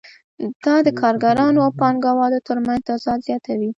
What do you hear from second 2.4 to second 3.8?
ترمنځ تضاد زیاتوي